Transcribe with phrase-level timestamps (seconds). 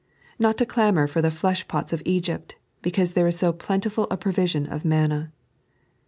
[0.39, 2.53] Not to clamour for the fleehpote of EgTpt,
[2.83, 5.31] hocause there is so plentiful a promion of manna.